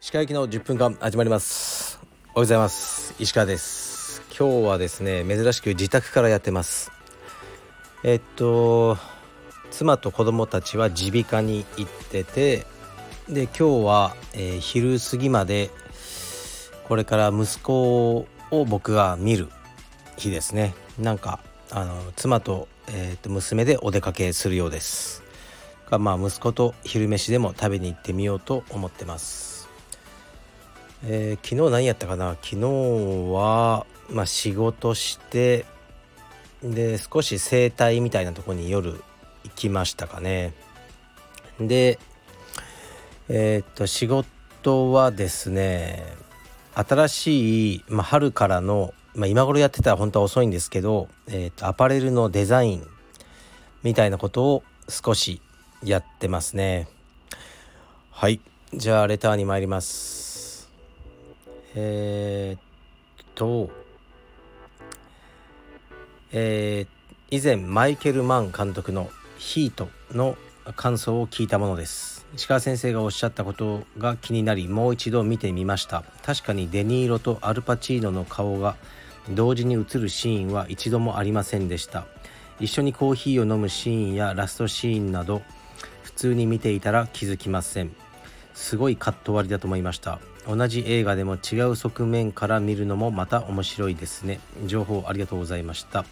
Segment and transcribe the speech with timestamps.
[0.00, 2.00] 歯科行きの10分間始まります。
[2.00, 3.14] おはようございます。
[3.18, 4.22] 石川です。
[4.36, 6.92] 今日はですね珍しく自宅からやってます。
[8.04, 8.96] えっと
[9.70, 12.64] 妻と子供たちは耳鼻科に行ってて
[13.28, 15.70] で今日は、えー、昼過ぎまで
[16.88, 18.16] これから息子
[18.50, 19.50] を僕が見る
[20.16, 20.74] 日ですね。
[20.98, 21.40] なんか
[21.70, 25.22] あの妻と,、えー、と娘でお出かけするようです。
[25.90, 29.68] がまあ息子と昼飯でも食べに行ってみようと思ってます。
[31.06, 32.36] えー、昨日何やったかな？
[32.42, 32.60] 昨日
[33.32, 35.66] は、まあ、仕事して
[36.62, 38.92] で少し整体みたいなとこに夜
[39.44, 40.54] 行きましたかね。
[41.60, 41.98] で
[43.28, 46.02] えー、っと仕事はですね
[46.74, 52.86] 新しい、まあ、春からの、まあ、今頃やってたら本当は遅いんですけど、えー、っとアパレルのデザイン
[53.82, 55.40] みたいなことを少し
[55.82, 56.88] やってますね。
[58.10, 58.40] はい。
[58.72, 60.68] じゃあレターに参ります。
[61.76, 63.70] えー、っと、
[66.32, 70.36] えー、以前マイケル・マン監督の「ヒート」の
[70.76, 72.26] 感想を聞いたものです。
[72.34, 76.02] 石川先生がおっしゃったことが気になりもう一度見てみました。
[76.24, 78.76] 確かにデニーロとアルパチーノの顔が
[79.30, 82.06] 同時に映るシーンは一度もありませんでした。
[82.60, 85.42] 一緒にコーヒーを飲むシーンやラストシーンなど
[86.02, 87.94] 普通に見ていたら気づきません。
[88.54, 90.20] すごいカット割りだと思いました。
[90.46, 94.40] 同じ映画でも違う側面から見るのもまた面白いですね。
[94.66, 96.04] 情報ありがとうございました。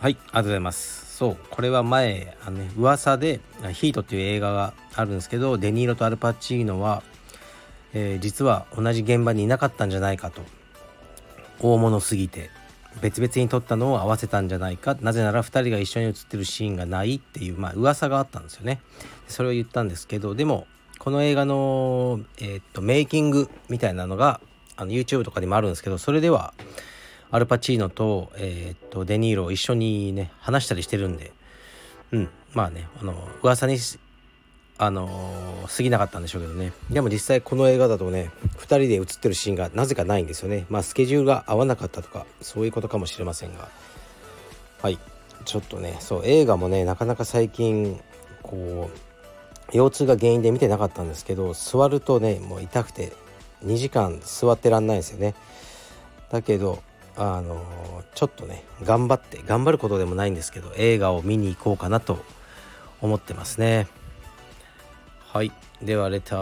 [0.00, 1.16] はいありがとうございます。
[1.16, 3.40] そうこれは前あの、ね、噂で
[3.72, 7.04] 「ヒート」っていう映画があるんですけどデニーロとアルパチーノは、
[7.92, 10.42] えー、実は同じ現場にいなかったんじゃないかと。
[11.60, 12.50] 大物すぎて
[13.00, 14.96] 別々に撮ったのを合わせたんじゃないか。
[15.00, 18.80] なぜなら2人が一緒に写ってるシーンがないっていうまあ噂があったんですよね。
[19.28, 20.66] それを言ったんですけどでも
[20.98, 24.40] この映画の、えー、っとメイキングみたいなのが
[24.76, 26.54] あの YouTube とかにもあるんですけどそれでは
[27.30, 31.32] アルパチーノと,、えー、っとデニーロを一緒にね話したりしてるんで
[32.12, 33.76] うんまあねあの噂に
[34.78, 35.08] あの
[35.68, 36.72] 過ぎなかったんでしょうけどね。
[36.90, 40.66] でも実際この映画だとね2人で映ってるシーンがなぜかないんですよね。
[40.68, 43.68] まあスケジュールが合わなかったとかそういうことかもしれませんが。
[44.82, 44.98] はい。
[45.44, 48.00] ちょっとねそう映画もねなかなか最近
[48.42, 48.90] こ
[49.70, 53.12] う腰痛が原因で見てなかったんですけど座るとねもう痛くて
[53.64, 55.34] 2時間座ってらんないですよね。
[56.30, 56.82] だけど
[57.16, 57.62] あの
[58.14, 62.18] ちょっとね頑張って頑張ることでもないんですけど映画を見に行こうかなと
[63.00, 63.86] 思ってますね。
[65.34, 65.50] はい。
[65.82, 66.36] ではレタ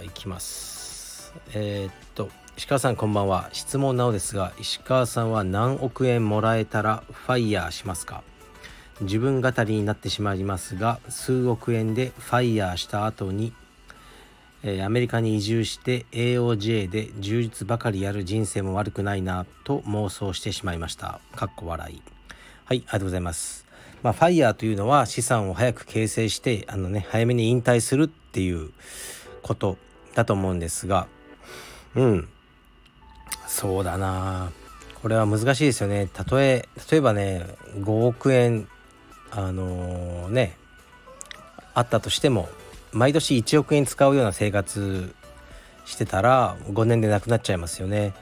[0.00, 1.34] ーいきます。
[1.52, 3.50] えー、っと石川さんこんばんは。
[3.52, 8.22] 質問なのですが石川さんは何億円もらえたらファイヤーしますか？
[9.02, 13.52] 自分語りになってしまいますが数億円でファイヤーした後に、
[14.62, 21.20] えー、アメリカに移住して AOJ で充実ばかりやる人生も悪くないなと妄想してしまいました。
[21.36, 22.02] かっこ笑い。
[22.64, 23.66] はいありがとうございます。
[24.02, 28.70] まあファイヤーというのは資産を早く形成してあのね早めに引退するっていう
[29.42, 29.76] こと
[30.14, 31.08] だと思うんですが。
[31.96, 32.28] うん。
[33.48, 34.52] そうだな。
[35.02, 36.08] これは難しいですよね。
[36.30, 37.46] 例え例えばね
[37.78, 38.68] 5億円
[39.30, 40.56] あのー、ね
[41.74, 42.48] あったとしても
[42.92, 45.14] 毎年1億円使うような生活
[45.84, 48.12] してたら5年でなくなっちゃいますよね。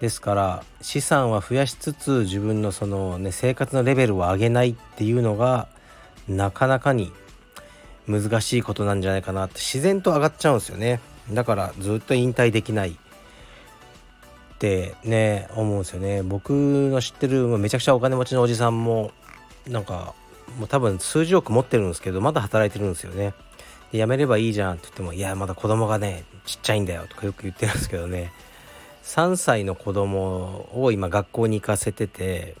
[0.00, 5.68] ですから資産は増やしつつ自分のその、ね、生活のレベルを上げないっていうのが
[6.28, 7.12] なかなかに
[8.08, 11.00] 難しいことなんじゃないかなって自然と上がっちゃうんですよね。
[11.30, 12.94] だからずっと引退できないっ
[14.58, 16.22] てね思うんですよね。
[16.22, 19.12] 僕の知ってるめちゃくちゃお金持ちのおじさんも
[19.68, 20.14] なんか
[20.58, 23.34] もう多分数十億持ってるんですけどまだ働いてるんですよね。
[23.92, 28.32] で辞めればいいじゃんって言ってもいやまだ子供がねちっちゃいんだよとかよく言ってるんですけどね。
[29.04, 32.54] 3歳の子供を今学校に行かせてて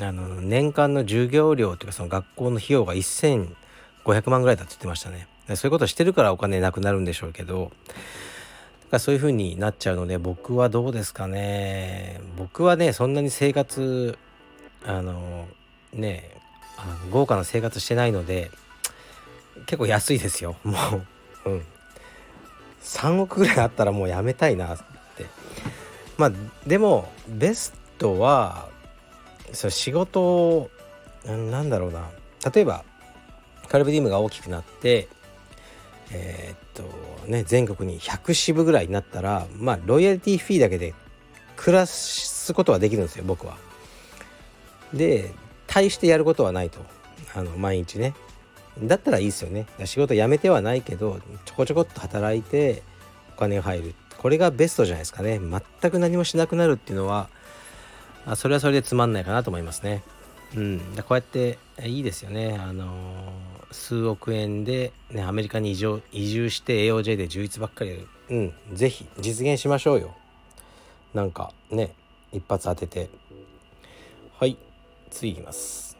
[0.00, 3.54] あの年間の授業料というかその学校の費用が1 0 0 0
[4.08, 5.28] 500万ぐらいだって言ってましたね。
[5.54, 7.72] そういうことしてるからお金なくなるんでしょうけどだか
[8.92, 12.20] らそういう風になっちゃうので僕はどうですかね。
[12.36, 14.18] 僕はねそんなに生活
[14.84, 15.46] あの
[15.92, 16.30] ね
[16.78, 18.50] あの豪華な生活してないので
[19.66, 20.56] 結構安いですよ。
[20.64, 20.72] も
[21.44, 21.64] ううん。
[22.82, 24.78] 3億ぐらいあったらもうやめたいなっ
[25.16, 25.26] て。
[26.16, 26.32] まあ
[26.66, 28.68] でもベストは
[29.52, 30.70] そ仕事
[31.26, 32.08] なんだろうな。
[32.54, 32.84] 例えば
[33.68, 35.08] カルビディムが大きくなって
[36.10, 36.84] えー、っ
[37.22, 40.94] とね全国に100支部ぐらいになったらまあロイヤリティフィーだけで
[41.56, 43.58] 暮らすことはできるんですよ僕は。
[44.94, 45.32] で
[45.66, 46.78] 大してやることはないと。
[47.34, 48.14] あの毎日ね。
[48.82, 49.66] だったらいいですよね。
[49.84, 52.82] 仕事辞めてはないけどちょこちょこっと働いて
[53.36, 53.94] お金が入る。
[54.16, 55.38] これがベストじゃないですかね。
[55.38, 57.28] 全く何もしなくなるっていうのは
[58.24, 60.02] あそれはそれでつまんないかなと思いますね。
[60.54, 60.80] うん。
[60.96, 62.56] こうやっていいですよね。
[62.58, 62.88] あのー、
[63.70, 70.14] 数億円で、ね、アメリカに移住移住して AOJ で充実ばっかりうん是非実現しましょうよ。
[71.14, 71.94] なんかね
[72.32, 73.10] 一発当てて。
[74.38, 74.56] はい
[75.10, 75.96] 次いきます。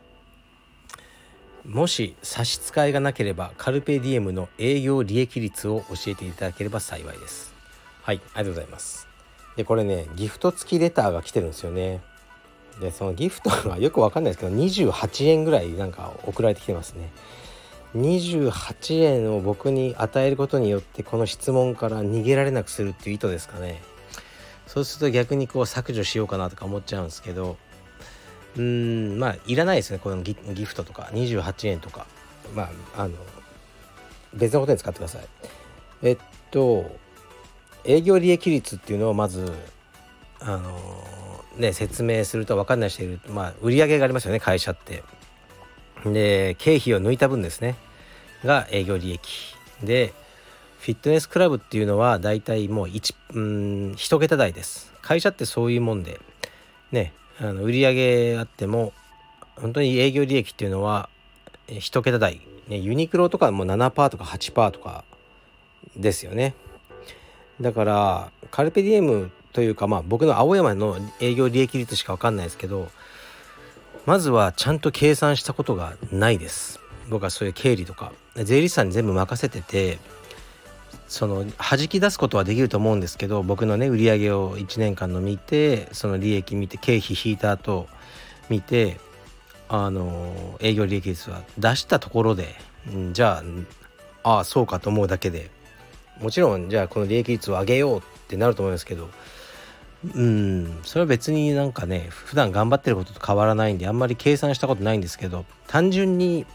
[1.64, 7.52] もし差し支えがなければカルペディエムの営業利益率を教えていただければ幸いです。
[8.02, 9.06] はいありがとうございます。
[9.56, 12.00] でこれねギフト付きレターが来てるんですよね。
[12.80, 17.10] でそのギフトがよくわかんないですけど28円ぐらいなんか送られてきてますね。
[17.96, 23.80] 28円を僕に与えることによってこの質問から逃げられなくするっていう意図ですかね。
[24.66, 27.56] そうすると逆にこう削除しようかなとか思っちゃうんですけど
[28.58, 29.98] うんまあいらないですね。
[29.98, 31.08] このギフトとか。
[31.12, 32.06] 28円とか。
[32.54, 33.14] まああの
[34.34, 35.22] 別のことに使ってください。
[36.02, 36.18] えっ
[36.50, 36.90] と
[37.84, 39.50] 営業利益率っていうのをまず
[40.40, 40.78] あの
[41.56, 45.02] ね説明すると分かんない人いるまあ売上がありますよね会社って。
[46.04, 47.76] で経費を抜いた分ですね。
[48.44, 49.54] が営業利益。
[49.82, 50.12] で
[50.80, 54.92] フィットネスクラブっていうのは大体もう 1, うん1桁台です。
[55.02, 56.20] 会社ってそういうもんで。
[56.92, 58.92] ねあの売上あっても
[59.56, 61.08] 本当に営業利益っていうのは
[61.68, 65.04] 1桁台、ね、ユニクロとかも7%とか8%とか
[65.96, 66.54] ですよね。
[67.60, 72.88] だからカルペディエムというかまあ僕の青山の営業利益率しか分かんないですけど
[74.08, 76.80] まずはちゃんと計算したことがないです。
[77.10, 79.98] 僕はそういう経理とか税理士さんに全部任せてて
[81.08, 87.86] その弾き出すことはできると思うんですけど僕のね売り上げを1年間の見てその利益見て経費引いた後
[88.48, 88.98] 見て
[89.68, 92.54] あの営業利益率は出したところで、
[92.90, 93.42] ん、じゃ
[94.24, 95.50] あああそうかと思うだけで
[96.18, 99.10] もちろんじゃあこの利益率を上げようってなると思いますけど
[100.04, 106.46] うんそれは別になんかね普段頑張ってることと変わらないんであんまり計算したことないんですけど単純に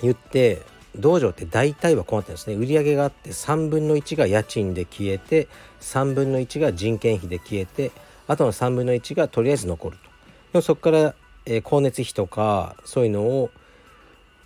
[0.00, 0.62] 言って
[0.96, 2.54] 道場って大体はこうなってるんですね。
[2.56, 5.48] 売り上げがあって3分の1が家賃で消えて
[5.80, 7.90] 3分の1が人件費で消えて
[8.28, 10.04] あとの3分の1がとりあえず残ると。
[10.52, 11.14] でもそこから、
[11.46, 13.50] えー、光熱費とかそういうのを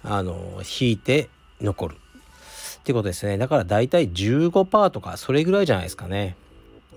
[0.03, 1.29] あの引いて
[1.61, 1.97] 残る。
[1.97, 3.37] っていうことですね。
[3.37, 6.37] だから大体15%とかそれぐらいじゃないですかね。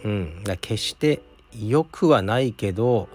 [0.04, 0.44] うん。
[0.44, 1.22] だ決して
[1.60, 3.10] 良くはないけど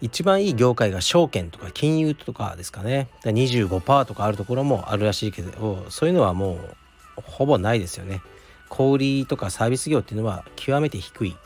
[0.00, 3.08] 一番いい業界が証券とか金融とかですかね。
[3.24, 8.22] 25%とかあるところもあるらしいけどそういうのはもうほぼないですよね。
[8.68, 11.36] 小売とかサービス業っていうのは極めて低い。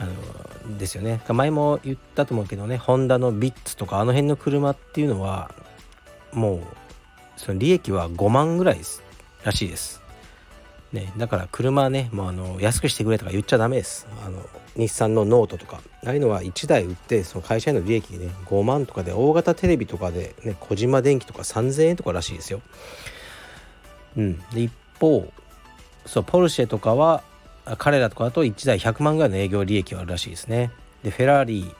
[0.00, 1.20] あのですよね。
[1.28, 5.50] 前も言ったと思うけどねホンダのビッツとかあの辺の車っていうのは
[6.32, 6.60] もう
[7.36, 8.80] その利益は5万ぐらい
[9.44, 10.02] らしいです。
[10.92, 14.06] ね、だから車ねもうあの安くしてくれとか言っちゃダメです。
[14.24, 14.42] あの
[14.74, 15.80] 日産のノートとか。
[16.06, 22.62] ああいうのは1台売ってその会社への利益ね5万とかで大型テレビとかでね小島電機とか3000円とからしいですよ。
[24.16, 24.38] うん。
[24.54, 25.30] で一方
[26.06, 27.22] そうポルシェとかは
[27.76, 30.70] 彼らとかだと1台100万ぐらいの営業利益はあるらしいですね。
[31.02, 31.70] でフェラーリ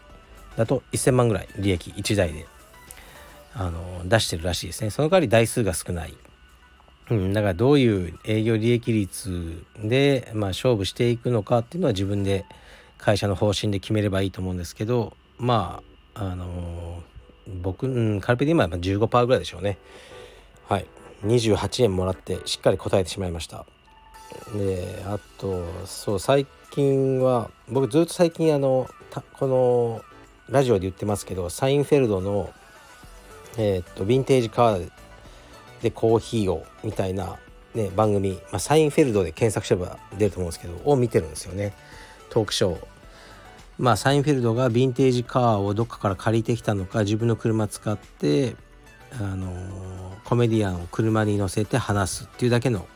[0.56, 2.46] だと1000万ぐらい利益1台で
[3.54, 4.90] あの出してるらしいですね。
[4.90, 6.14] その代わり台数が少ない。
[7.10, 12.44] うん、だからどういう営業利益率で、まあ、勝負していくのかっていうのは自分で
[12.98, 15.82] 会社の方針で決めればいいと思うんですけどま
[16.14, 19.78] ああのー、僕、うん、カルペディマは15%ぐらいでしょうね。
[20.68, 20.86] はい。
[21.24, 23.66] 28円もらってしっかり答えてしまいました。
[24.54, 28.88] であとそう最近は僕ずっと最近あの
[29.38, 30.02] この
[30.48, 32.52] ラジオで言ってますけどサインフェルドの
[33.56, 34.90] えー、っとヴィンテージカー
[35.82, 37.38] でコーヒーをみたいな、
[37.74, 41.74] ね、番組、まあ、サインフェルドで検索すれば出ると思うんですけどを見てるんですよね。
[42.30, 42.86] トークショー。
[43.78, 48.56] まあサインフェルドがヴィンテージカーをどっかから借りてきたのか自分の車使って
[49.12, 49.52] あの
[50.24, 52.86] コメディアンを車に乗せて話すっていうだけの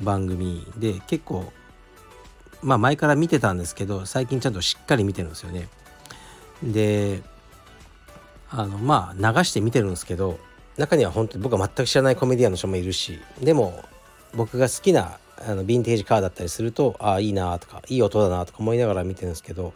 [0.00, 1.52] 番組で結構
[2.62, 5.68] まあ前から見てたんですけど最近ちゃんとしっかり見てるんですよね。
[6.62, 7.22] で
[8.48, 10.38] あのまあ流して見てるんですけど
[10.76, 13.82] 中には本当に僕は全く知らないコメディアンの人もいるしでも
[14.34, 19.74] 僕が好きなあのヴィンテージカーだったりするとああいいなとかいい音だなとか思いながら見てるんですけど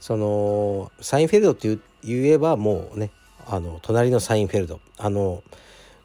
[0.00, 3.10] そのサインフェルドって言えばもうね
[3.46, 5.42] あの隣のサインフェルドあの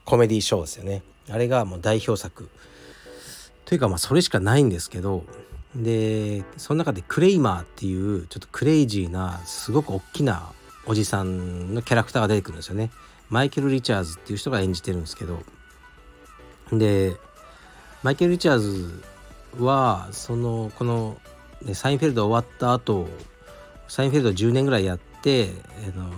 [0.06, 1.04] コメディショーですよね。
[1.30, 2.50] あれがもう代表作。
[3.66, 5.24] というかまあそれしかないんですけど
[5.76, 10.52] でその中でクレイマーっていうちょっとクレイジーなすごく大きな
[10.88, 12.90] おじさんのキャラクターが出てくるんですよね。
[13.30, 15.40] マイケル・リチャーズっていう人が演じてるんですけど。
[16.72, 17.18] で
[18.04, 19.04] マイケル・リチャーズ
[19.58, 21.18] はそのこの、
[21.64, 23.10] ね、サインフェルド終わった後
[23.88, 25.50] サインフェルド10年ぐらいやって、
[25.94, 26.12] あの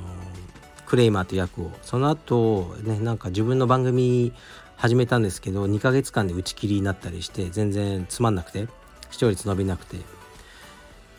[0.85, 1.71] クレイマーという役を。
[1.81, 4.33] その後ねなんか自分の番組
[4.75, 8.67] 始めたんですけど2ヶ月間で打ち切りになったりして全然つまんなくて
[9.09, 9.97] 視聴率伸びなくて。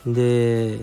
[0.05, 0.79] で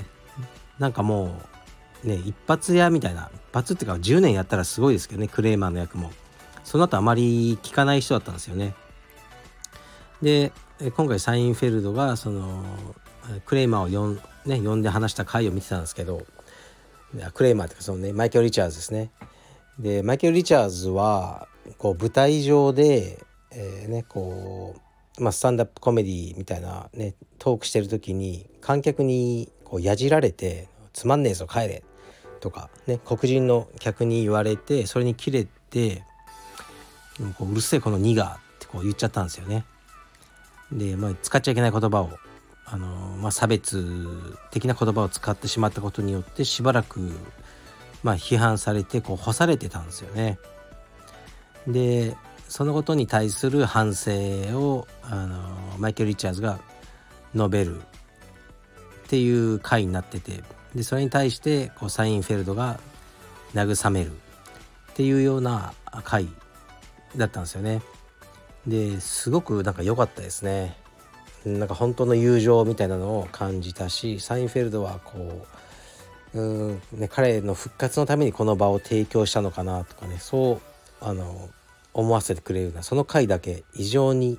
[0.78, 1.59] なんかもう
[2.04, 6.10] ね一発屋みたいな一発っていうか10年やったらすごいですけどねクレイマーの役も。
[6.64, 8.74] その後あまり聞かない人だったんですよね。
[10.22, 10.52] で
[10.96, 12.62] 今回サインフェルドがその
[13.44, 16.26] クレイマーを呼ん,、ね、呼んで話した回を見てたんですけど
[17.34, 19.10] クレイマーっていうかそのねマイケル・リチャーズですね。
[19.78, 24.76] でマイケル・リチャーズはこう舞台上で、えー、ねこ
[25.18, 31.82] う、まあ、スタンダップコメディみたいなねトークしてる時に観客にこうやじられて「つまんねえぞ帰れ」
[32.40, 36.02] とかね黒人の客に言われてそれにキレて
[37.20, 39.64] 「うるせえこのニガー」ってこう言っちゃったんですよね。
[40.72, 42.10] で、まあ、使っちゃいけない言葉を
[42.64, 42.86] あの、
[43.18, 44.06] まあ、差別
[44.50, 47.10] 的な言葉を使ってしまったことによってしばらく、
[48.02, 50.38] まあ、批判されてこう干されてたんですよね。
[51.66, 52.16] で
[52.48, 54.10] そのことに対する反省
[54.58, 55.38] をあの
[55.78, 56.58] マイケル・リチャーズが
[57.34, 57.82] 述べるっ
[59.08, 60.42] ていう回になってて
[60.74, 62.80] でそれに対してこうサインフェルドが
[63.54, 64.12] 慰めるっ
[64.94, 65.72] ていうような
[66.04, 66.28] 回
[67.16, 67.82] だったんですよね。
[68.66, 70.76] ですごくなんか良かったですね。
[71.44, 75.46] なんか本当の友情みたいなのを感じたしサインフェルドはこ
[76.34, 80.60] ううん、ね、彼の復活のためにこの場を提供したのかなとかねそう
[81.00, 81.48] あの
[81.92, 84.38] 思わせてくれるようなその回だけ異常に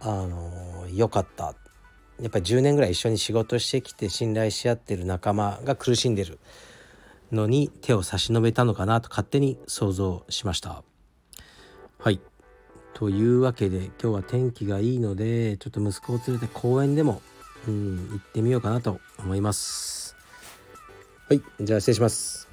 [0.00, 1.54] あの良かった
[2.20, 6.38] やっぱり10年ぐらい一緒に仕事してきて信頼し合ってる仲間が苦しんでる
[7.32, 10.82] のに手を差し伸べたのかなと勝手に想像しました。
[11.98, 12.20] はい。
[12.94, 17.22] というわけで今日は天気がいいのでちょっと息子を連れて公園でも、
[17.66, 20.16] うん、行ってみようかなと思います。
[21.28, 21.42] はい。
[21.60, 22.49] じゃあ失礼します。